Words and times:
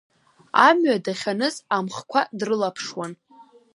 Амҩа 0.67 1.03
дахьаныз, 1.05 1.55
амхқәа 1.75 2.21
дрылаԥшуан. 2.37 3.13